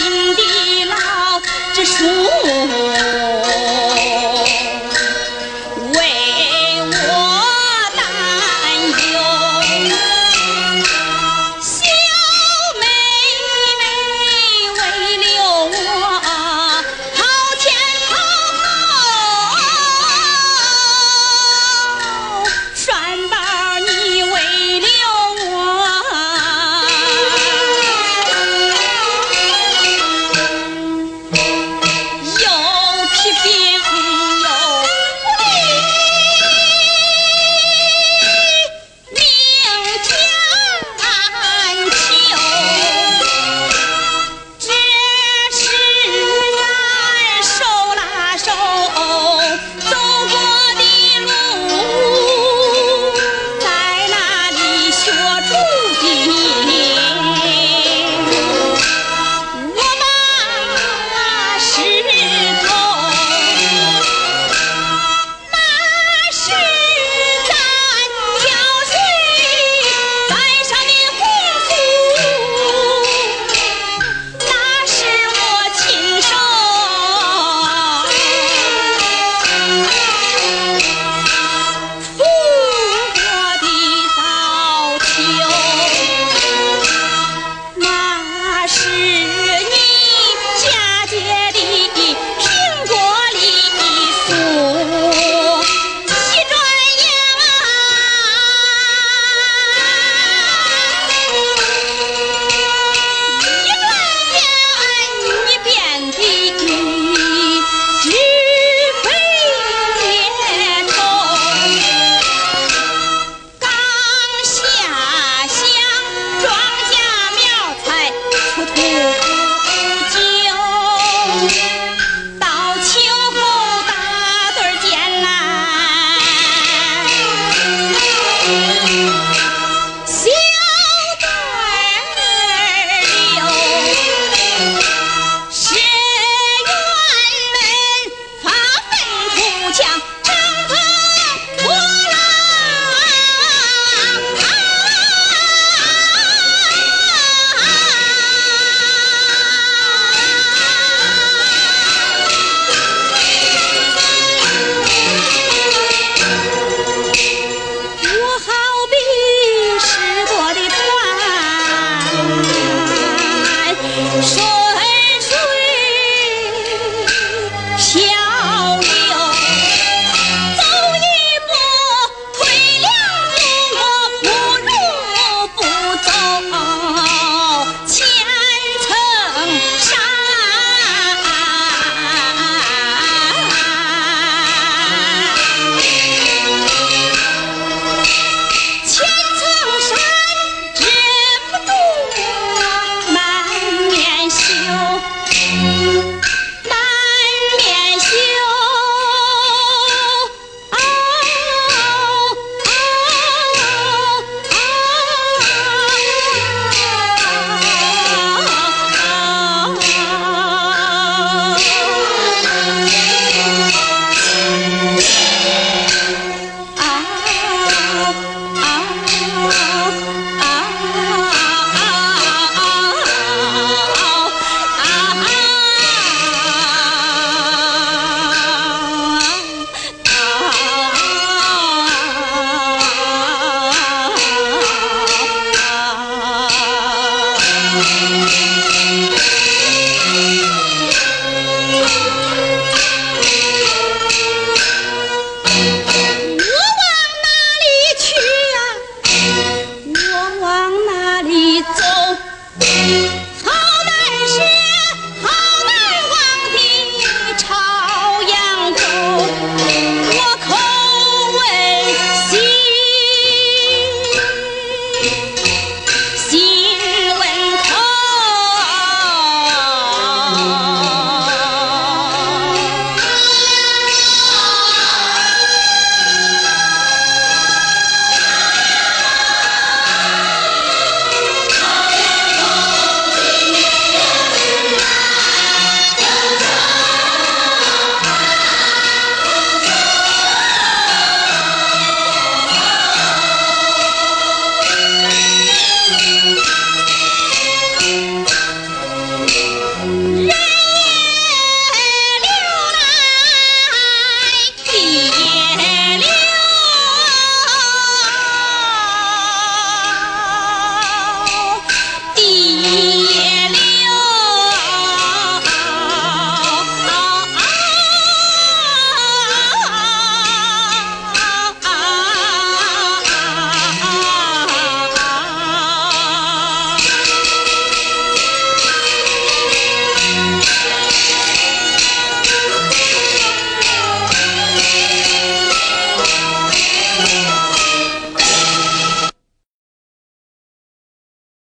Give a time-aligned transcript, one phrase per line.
[0.00, 0.96] 新的老
[1.74, 2.04] 支书